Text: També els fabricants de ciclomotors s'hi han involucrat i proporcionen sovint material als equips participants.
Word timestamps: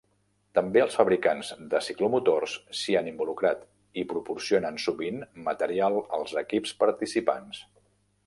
També 0.59 0.79
els 0.83 0.95
fabricants 0.99 1.49
de 1.73 1.81
ciclomotors 1.87 2.55
s'hi 2.79 2.95
han 3.01 3.09
involucrat 3.11 3.61
i 4.03 4.07
proporcionen 4.15 4.81
sovint 4.87 5.21
material 5.49 5.99
als 6.19 6.35
equips 6.45 6.73
participants. 6.87 7.61